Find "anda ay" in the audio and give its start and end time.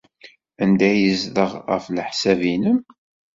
0.63-0.97